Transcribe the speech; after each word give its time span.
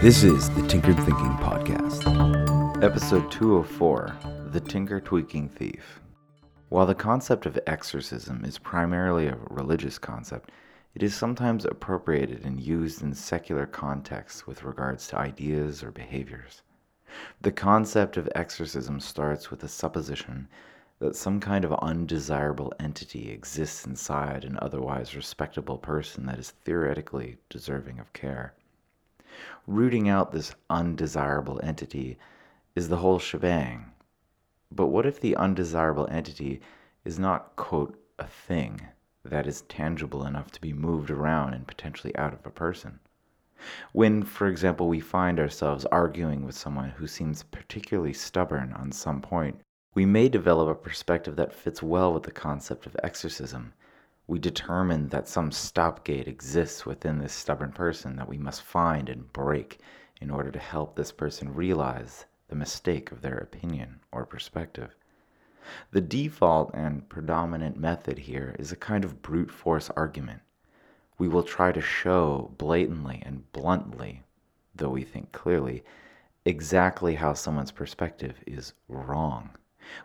This 0.00 0.22
is 0.22 0.48
the 0.50 0.64
Tinkered 0.68 0.96
Thinking 0.98 1.34
Podcast. 1.38 2.04
Episode 2.84 3.32
204 3.32 4.16
The 4.52 4.60
Tinker 4.60 5.00
Tweaking 5.00 5.48
Thief. 5.48 6.00
While 6.68 6.86
the 6.86 6.94
concept 6.94 7.46
of 7.46 7.58
exorcism 7.66 8.44
is 8.44 8.58
primarily 8.58 9.26
a 9.26 9.36
religious 9.50 9.98
concept, 9.98 10.52
it 10.94 11.02
is 11.02 11.16
sometimes 11.16 11.64
appropriated 11.64 12.44
and 12.44 12.60
used 12.60 13.02
in 13.02 13.12
secular 13.12 13.66
contexts 13.66 14.46
with 14.46 14.62
regards 14.62 15.08
to 15.08 15.18
ideas 15.18 15.82
or 15.82 15.90
behaviors. 15.90 16.62
The 17.40 17.50
concept 17.50 18.16
of 18.16 18.28
exorcism 18.36 19.00
starts 19.00 19.50
with 19.50 19.58
the 19.58 19.68
supposition 19.68 20.46
that 21.00 21.16
some 21.16 21.40
kind 21.40 21.64
of 21.64 21.72
undesirable 21.72 22.72
entity 22.78 23.32
exists 23.32 23.84
inside 23.84 24.44
an 24.44 24.60
otherwise 24.62 25.16
respectable 25.16 25.78
person 25.78 26.24
that 26.26 26.38
is 26.38 26.52
theoretically 26.64 27.38
deserving 27.50 27.98
of 27.98 28.12
care. 28.12 28.54
Rooting 29.66 30.08
out 30.08 30.32
this 30.32 30.54
undesirable 30.70 31.60
entity 31.62 32.18
is 32.74 32.88
the 32.88 32.96
whole 32.96 33.18
shebang. 33.18 33.92
But 34.70 34.86
what 34.86 35.06
if 35.06 35.20
the 35.20 35.36
undesirable 35.36 36.06
entity 36.10 36.60
is 37.04 37.18
not, 37.18 37.56
quote, 37.56 37.98
a 38.18 38.26
thing 38.26 38.80
that 39.24 39.46
is 39.46 39.62
tangible 39.62 40.24
enough 40.24 40.50
to 40.52 40.60
be 40.60 40.72
moved 40.72 41.10
around 41.10 41.54
and 41.54 41.66
potentially 41.66 42.14
out 42.16 42.32
of 42.32 42.44
a 42.44 42.50
person? 42.50 43.00
When, 43.92 44.22
for 44.22 44.46
example, 44.46 44.88
we 44.88 45.00
find 45.00 45.40
ourselves 45.40 45.84
arguing 45.86 46.44
with 46.44 46.54
someone 46.56 46.90
who 46.90 47.06
seems 47.06 47.42
particularly 47.42 48.12
stubborn 48.12 48.72
on 48.72 48.92
some 48.92 49.20
point, 49.20 49.60
we 49.94 50.06
may 50.06 50.28
develop 50.28 50.68
a 50.68 50.74
perspective 50.74 51.34
that 51.36 51.52
fits 51.52 51.82
well 51.82 52.14
with 52.14 52.22
the 52.22 52.30
concept 52.30 52.86
of 52.86 52.96
exorcism 53.02 53.72
we 54.28 54.38
determine 54.38 55.08
that 55.08 55.26
some 55.26 55.50
stopgate 55.50 56.28
exists 56.28 56.84
within 56.84 57.18
this 57.18 57.32
stubborn 57.32 57.72
person 57.72 58.14
that 58.14 58.28
we 58.28 58.36
must 58.36 58.60
find 58.60 59.08
and 59.08 59.32
break 59.32 59.80
in 60.20 60.30
order 60.30 60.50
to 60.50 60.58
help 60.58 60.94
this 60.94 61.10
person 61.10 61.54
realize 61.54 62.26
the 62.48 62.54
mistake 62.54 63.10
of 63.10 63.22
their 63.22 63.38
opinion 63.38 63.98
or 64.12 64.26
perspective. 64.26 64.94
The 65.92 66.02
default 66.02 66.70
and 66.74 67.08
predominant 67.08 67.78
method 67.78 68.18
here 68.18 68.54
is 68.58 68.70
a 68.70 68.76
kind 68.76 69.02
of 69.02 69.22
brute 69.22 69.50
force 69.50 69.88
argument. 69.96 70.42
We 71.16 71.26
will 71.28 71.42
try 71.42 71.72
to 71.72 71.80
show 71.80 72.52
blatantly 72.58 73.22
and 73.24 73.50
bluntly, 73.52 74.24
though 74.74 74.90
we 74.90 75.04
think 75.04 75.32
clearly, 75.32 75.84
exactly 76.44 77.14
how 77.14 77.32
someone's 77.32 77.72
perspective 77.72 78.36
is 78.46 78.74
wrong. 78.88 79.56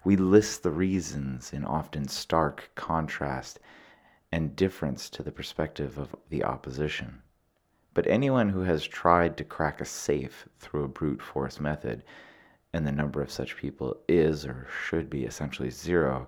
We 0.06 0.16
list 0.16 0.64
the 0.64 0.72
reasons 0.72 1.52
in 1.52 1.66
often 1.66 2.08
stark 2.08 2.72
contrast 2.76 3.60
and 4.34 4.56
difference 4.56 5.12
to 5.12 5.22
the 5.22 5.32
perspective 5.32 6.00
of 6.00 6.16
the 6.30 6.44
opposition. 6.44 7.22
But 7.94 8.08
anyone 8.08 8.50
who 8.50 8.62
has 8.62 8.84
tried 8.84 9.38
to 9.38 9.44
crack 9.44 9.80
a 9.80 9.86
safe 9.86 10.50
through 10.58 10.86
a 10.86 10.88
brute 10.88 11.22
force 11.22 11.60
method, 11.60 12.04
and 12.74 12.88
the 12.88 12.92
number 12.92 13.22
of 13.22 13.30
such 13.30 13.56
people 13.56 13.96
is 14.08 14.44
or 14.44 14.66
should 14.88 15.08
be 15.08 15.24
essentially 15.24 15.70
zero, 15.70 16.28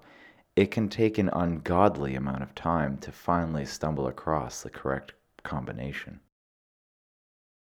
it 0.55 0.69
can 0.69 0.87
take 0.87 1.17
an 1.17 1.31
ungodly 1.33 2.13
amount 2.13 2.43
of 2.43 2.53
time 2.53 2.99
to 2.99 3.11
finally 3.11 3.65
stumble 3.65 4.05
across 4.05 4.61
the 4.61 4.69
correct 4.69 5.13
combination. 5.41 6.19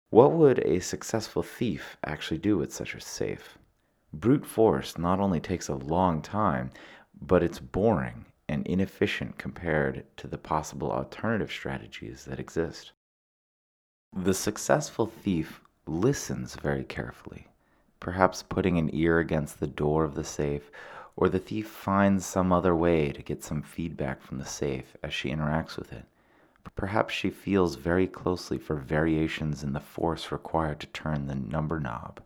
What 0.10 0.34
would 0.34 0.60
a 0.60 0.82
successful 0.82 1.42
thief 1.42 1.96
actually 2.06 2.40
do 2.40 2.58
with 2.58 2.74
such 2.74 2.96
a 2.96 3.00
safe? 3.00 3.58
Brute 4.12 4.46
force 4.46 4.98
not 4.98 5.22
only 5.22 5.40
takes 5.40 5.70
a 5.70 5.76
long 5.76 6.22
time, 6.22 6.72
but 7.14 7.44
it's 7.44 7.60
boring 7.60 8.26
and 8.50 8.66
inefficient 8.66 9.38
compared 9.38 10.06
to 10.18 10.28
the 10.28 10.38
possible 10.38 10.92
alternative 10.92 11.52
strategies 11.52 12.26
that 12.26 12.40
exist. 12.40 12.92
The 14.16 14.34
successful 14.34 15.06
thief 15.06 15.62
listens 15.86 16.56
very 16.56 16.84
carefully, 16.84 17.48
perhaps 18.00 18.44
putting 18.44 18.78
an 18.78 18.90
ear 18.94 19.20
against 19.20 19.60
the 19.60 19.68
door 19.68 20.04
of 20.04 20.16
the 20.16 20.24
safe, 20.24 20.72
or 21.16 21.30
the 21.30 21.40
thief 21.40 21.68
finds 21.68 22.26
some 22.26 22.54
other 22.54 22.76
way 22.76 23.12
to 23.12 23.22
get 23.22 23.44
some 23.44 23.62
feedback 23.62 24.22
from 24.22 24.38
the 24.38 24.46
safe 24.46 24.96
as 25.04 25.14
she 25.14 25.30
interacts 25.30 25.78
with 25.78 25.92
it. 25.92 26.06
Perhaps 26.76 27.14
she 27.14 27.30
feels 27.30 27.76
very 27.76 28.08
closely 28.08 28.58
for 28.58 28.76
variations 28.76 29.64
in 29.64 29.74
the 29.74 29.80
force 29.80 30.32
required 30.32 30.80
to 30.80 30.88
turn 30.88 31.26
the 31.26 31.36
number 31.36 31.80
knob. 31.80 32.22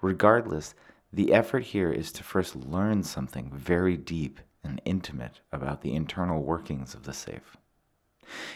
Regardless, 0.00 0.74
the 1.12 1.32
effort 1.32 1.64
here 1.64 1.90
is 1.90 2.12
to 2.12 2.22
first 2.22 2.54
learn 2.54 3.02
something 3.02 3.50
very 3.52 3.96
deep 3.96 4.40
and 4.64 4.80
intimate 4.84 5.40
about 5.52 5.82
the 5.82 5.94
internal 5.94 6.42
workings 6.42 6.94
of 6.94 7.04
the 7.04 7.12
safe. 7.12 7.56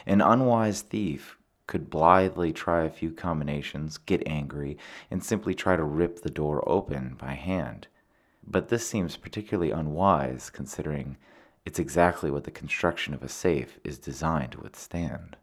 An 0.07 0.21
unwise 0.21 0.83
thief 0.83 1.37
could 1.67 1.91
blithely 1.91 2.53
try 2.53 2.85
a 2.85 2.91
few 2.91 3.11
combinations, 3.11 3.99
get 3.99 4.23
angry, 4.27 4.79
and 5.11 5.23
simply 5.23 5.55
try 5.55 5.77
to 5.77 5.83
rip 5.83 6.23
the 6.23 6.31
door 6.31 6.67
open 6.69 7.17
by 7.19 7.35
hand. 7.35 7.89
But 8.47 8.69
this 8.69 8.87
seems 8.87 9.17
particularly 9.17 9.73
unwise 9.73 10.51
considering 10.51 11.17
it's 11.65 11.81
exactly 11.81 12.31
what 12.31 12.45
the 12.45 12.53
construction 12.53 13.13
of 13.13 13.25
a 13.25 13.29
safe 13.29 13.81
is 13.83 13.99
designed 13.99 14.53
to 14.53 14.61
withstand. 14.61 15.37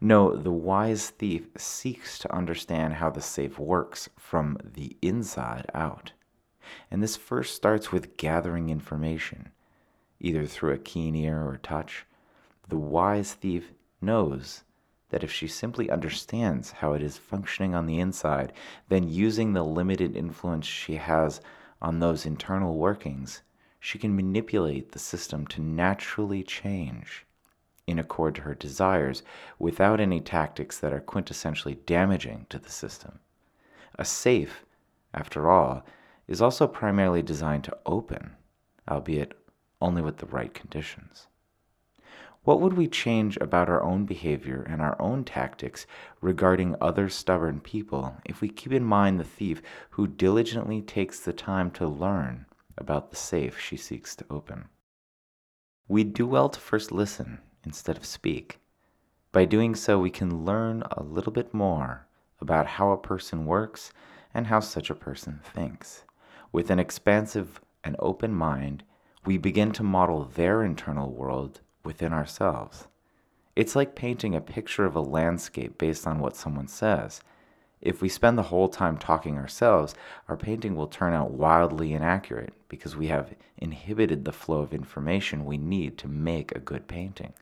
No, 0.00 0.36
the 0.36 0.52
wise 0.52 1.08
thief 1.08 1.48
seeks 1.56 2.18
to 2.18 2.34
understand 2.34 2.94
how 2.94 3.10
the 3.10 3.22
safe 3.22 3.58
works 3.58 4.10
from 4.18 4.58
the 4.62 4.96
inside 5.00 5.66
out. 5.72 6.12
And 6.90 7.02
this 7.02 7.16
first 7.16 7.54
starts 7.54 7.92
with 7.92 8.16
gathering 8.16 8.70
information, 8.70 9.50
either 10.20 10.46
through 10.46 10.72
a 10.72 10.78
keen 10.78 11.14
ear 11.14 11.42
or 11.42 11.58
touch. 11.58 12.04
The 12.68 12.78
wise 12.78 13.34
thief 13.34 13.72
knows 14.00 14.64
that 15.10 15.24
if 15.24 15.32
she 15.32 15.48
simply 15.48 15.90
understands 15.90 16.72
how 16.72 16.92
it 16.92 17.02
is 17.02 17.16
functioning 17.16 17.74
on 17.74 17.86
the 17.86 17.98
inside, 17.98 18.52
then 18.88 19.08
using 19.08 19.52
the 19.52 19.64
limited 19.64 20.16
influence 20.16 20.66
she 20.66 20.96
has 20.96 21.40
on 21.80 21.98
those 21.98 22.26
internal 22.26 22.76
workings, 22.76 23.42
she 23.80 23.98
can 23.98 24.14
manipulate 24.14 24.92
the 24.92 24.98
system 24.98 25.46
to 25.46 25.62
naturally 25.62 26.42
change 26.42 27.24
in 27.86 27.98
accord 27.98 28.34
to 28.34 28.42
her 28.42 28.54
desires 28.54 29.22
without 29.58 29.98
any 29.98 30.20
tactics 30.20 30.78
that 30.78 30.92
are 30.92 31.00
quintessentially 31.00 31.78
damaging 31.86 32.44
to 32.50 32.58
the 32.58 32.70
system. 32.70 33.18
A 33.98 34.04
safe, 34.04 34.66
after 35.14 35.48
all, 35.50 35.84
is 36.28 36.40
also 36.42 36.68
primarily 36.68 37.22
designed 37.22 37.64
to 37.64 37.76
open, 37.86 38.36
albeit 38.88 39.32
only 39.80 40.02
with 40.02 40.18
the 40.18 40.26
right 40.26 40.52
conditions. 40.54 41.26
What 42.44 42.60
would 42.60 42.74
we 42.74 42.88
change 42.88 43.36
about 43.38 43.68
our 43.68 43.82
own 43.82 44.06
behavior 44.06 44.62
and 44.62 44.80
our 44.80 45.00
own 45.00 45.24
tactics 45.24 45.86
regarding 46.20 46.76
other 46.80 47.08
stubborn 47.08 47.60
people 47.60 48.16
if 48.24 48.40
we 48.40 48.48
keep 48.48 48.72
in 48.72 48.84
mind 48.84 49.18
the 49.18 49.24
thief 49.24 49.60
who 49.90 50.06
diligently 50.06 50.80
takes 50.80 51.20
the 51.20 51.32
time 51.32 51.70
to 51.72 51.86
learn 51.86 52.46
about 52.76 53.10
the 53.10 53.16
safe 53.16 53.58
she 53.58 53.76
seeks 53.76 54.14
to 54.16 54.24
open? 54.30 54.68
We'd 55.88 56.14
do 56.14 56.26
well 56.26 56.48
to 56.48 56.60
first 56.60 56.92
listen 56.92 57.40
instead 57.64 57.96
of 57.96 58.06
speak. 58.06 58.60
By 59.32 59.44
doing 59.44 59.74
so, 59.74 59.98
we 59.98 60.10
can 60.10 60.44
learn 60.44 60.82
a 60.90 61.02
little 61.02 61.32
bit 61.32 61.52
more 61.52 62.06
about 62.40 62.66
how 62.66 62.92
a 62.92 62.98
person 62.98 63.44
works 63.44 63.92
and 64.32 64.46
how 64.46 64.60
such 64.60 64.88
a 64.88 64.94
person 64.94 65.40
thinks. 65.42 66.04
With 66.50 66.70
an 66.70 66.78
expansive 66.78 67.60
and 67.84 67.94
open 67.98 68.34
mind, 68.34 68.82
we 69.26 69.36
begin 69.36 69.72
to 69.72 69.82
model 69.82 70.24
their 70.24 70.62
internal 70.62 71.10
world 71.10 71.60
within 71.84 72.12
ourselves. 72.12 72.88
It's 73.54 73.76
like 73.76 73.94
painting 73.94 74.34
a 74.34 74.40
picture 74.40 74.84
of 74.84 74.96
a 74.96 75.00
landscape 75.00 75.78
based 75.78 76.06
on 76.06 76.20
what 76.20 76.36
someone 76.36 76.68
says. 76.68 77.20
If 77.80 78.00
we 78.00 78.08
spend 78.08 78.38
the 78.38 78.44
whole 78.44 78.68
time 78.68 78.96
talking 78.96 79.36
ourselves, 79.36 79.94
our 80.28 80.36
painting 80.36 80.74
will 80.74 80.86
turn 80.86 81.12
out 81.12 81.32
wildly 81.32 81.92
inaccurate 81.92 82.52
because 82.68 82.96
we 82.96 83.08
have 83.08 83.34
inhibited 83.56 84.24
the 84.24 84.32
flow 84.32 84.60
of 84.60 84.72
information 84.72 85.44
we 85.44 85.58
need 85.58 85.98
to 85.98 86.08
make 86.08 86.52
a 86.52 86.60
good 86.60 86.88
painting. 86.88 87.34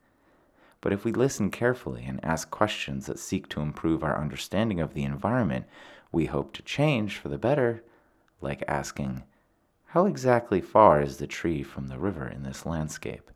But 0.80 0.92
if 0.92 1.04
we 1.04 1.12
listen 1.12 1.50
carefully 1.50 2.04
and 2.06 2.22
ask 2.24 2.50
questions 2.50 3.06
that 3.06 3.18
seek 3.18 3.48
to 3.50 3.60
improve 3.60 4.02
our 4.02 4.20
understanding 4.20 4.80
of 4.80 4.94
the 4.94 5.04
environment 5.04 5.66
we 6.12 6.26
hope 6.26 6.52
to 6.54 6.62
change 6.62 7.18
for 7.18 7.28
the 7.28 7.38
better, 7.38 7.82
like 8.40 8.62
asking, 8.68 9.24
How 9.86 10.06
exactly 10.06 10.60
far 10.60 11.00
is 11.00 11.16
the 11.16 11.26
tree 11.26 11.62
from 11.62 11.88
the 11.88 11.98
river 11.98 12.28
in 12.28 12.42
this 12.42 12.66
landscape? 12.66 13.30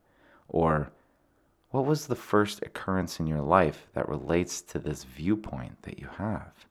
Or, 0.49 0.93
What 1.71 1.87
was 1.87 2.07
the 2.07 2.17
first 2.17 2.63
occurrence 2.63 3.21
in 3.21 3.27
your 3.27 3.41
life 3.41 3.87
that 3.95 4.09
relates 4.09 4.61
to 4.63 4.79
this 4.79 5.05
viewpoint 5.05 5.83
that 5.83 5.99
you 5.99 6.09
have? 6.19 6.67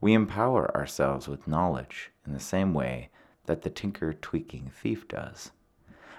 We 0.00 0.14
empower 0.14 0.74
ourselves 0.76 1.26
with 1.26 1.48
knowledge 1.48 2.12
in 2.24 2.32
the 2.32 2.40
same 2.40 2.72
way 2.72 3.10
that 3.46 3.62
the 3.62 3.70
tinker 3.70 4.12
tweaking 4.12 4.70
thief 4.70 5.08
does. 5.08 5.50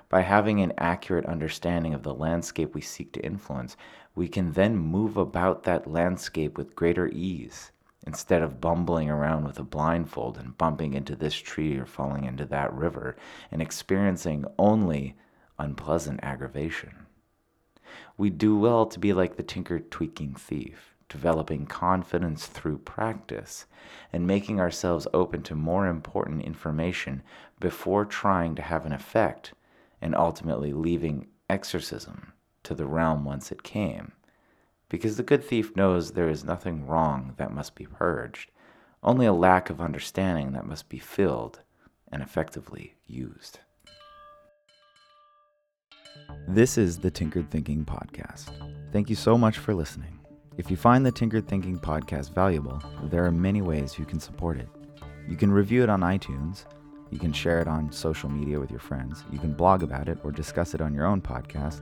By 0.09 0.21
having 0.21 0.59
an 0.59 0.73
accurate 0.77 1.25
understanding 1.25 1.93
of 1.93 2.03
the 2.03 2.13
landscape 2.13 2.73
we 2.73 2.81
seek 2.81 3.13
to 3.13 3.25
influence, 3.25 3.77
we 4.15 4.27
can 4.27 4.51
then 4.53 4.75
move 4.75 5.15
about 5.15 5.63
that 5.63 5.87
landscape 5.87 6.57
with 6.57 6.75
greater 6.75 7.07
ease 7.07 7.71
instead 8.05 8.41
of 8.41 8.61
bumbling 8.61 9.09
around 9.09 9.43
with 9.45 9.59
a 9.59 9.63
blindfold 9.63 10.37
and 10.37 10.57
bumping 10.57 10.93
into 10.93 11.15
this 11.15 11.35
tree 11.35 11.77
or 11.77 11.85
falling 11.85 12.23
into 12.23 12.45
that 12.45 12.73
river 12.73 13.15
and 13.51 13.61
experiencing 13.61 14.45
only 14.57 15.15
unpleasant 15.57 16.19
aggravation. 16.23 17.05
We 18.17 18.29
do 18.29 18.57
well 18.57 18.85
to 18.85 18.99
be 18.99 19.13
like 19.13 19.35
the 19.35 19.43
tinker 19.43 19.79
tweaking 19.79 20.35
thief, 20.35 20.95
developing 21.09 21.65
confidence 21.65 22.45
through 22.45 22.77
practice, 22.79 23.65
and 24.13 24.27
making 24.27 24.59
ourselves 24.59 25.07
open 25.13 25.41
to 25.43 25.55
more 25.55 25.87
important 25.87 26.43
information 26.43 27.23
before 27.59 28.05
trying 28.05 28.55
to 28.55 28.61
have 28.61 28.85
an 28.85 28.93
effect, 28.93 29.53
and 30.01 30.15
ultimately 30.15 30.71
leaving 30.71 31.27
exorcism 31.49 32.33
to 32.63 32.73
the 32.73 32.85
realm 32.85 33.25
whence 33.25 33.51
it 33.51 33.63
came. 33.63 34.11
Because 34.89 35.17
the 35.17 35.23
good 35.23 35.43
thief 35.43 35.75
knows 35.75 36.11
there 36.11 36.29
is 36.29 36.43
nothing 36.43 36.87
wrong 36.87 37.35
that 37.37 37.53
must 37.53 37.75
be 37.75 37.85
purged, 37.85 38.49
only 39.03 39.27
a 39.27 39.33
lack 39.33 39.69
of 39.69 39.79
understanding 39.79 40.51
that 40.53 40.65
must 40.65 40.89
be 40.89 40.97
filled 40.97 41.61
and 42.11 42.23
effectively 42.23 42.95
used. 43.05 43.59
This 46.47 46.77
is 46.77 46.97
the 46.97 47.11
Tinkered 47.11 47.51
Thinking 47.51 47.85
Podcast. 47.85 48.49
Thank 48.91 49.11
you 49.11 49.15
so 49.15 49.37
much 49.37 49.59
for 49.59 49.75
listening. 49.75 50.19
If 50.57 50.71
you 50.71 50.75
find 50.75 51.05
the 51.05 51.11
Tinkered 51.11 51.47
Thinking 51.47 51.77
Podcast 51.77 52.33
valuable, 52.33 52.81
there 53.03 53.23
are 53.23 53.31
many 53.31 53.61
ways 53.61 53.99
you 53.99 54.05
can 54.05 54.19
support 54.19 54.57
it. 54.57 54.67
You 55.27 55.37
can 55.37 55.51
review 55.51 55.83
it 55.83 55.89
on 55.89 56.01
iTunes, 56.01 56.65
you 57.11 57.19
can 57.19 57.31
share 57.31 57.61
it 57.61 57.67
on 57.67 57.91
social 57.91 58.29
media 58.29 58.59
with 58.59 58.71
your 58.71 58.79
friends, 58.79 59.23
you 59.31 59.37
can 59.37 59.53
blog 59.53 59.83
about 59.83 60.09
it 60.09 60.17
or 60.23 60.31
discuss 60.31 60.73
it 60.73 60.81
on 60.81 60.95
your 60.95 61.05
own 61.05 61.21
podcast, 61.21 61.81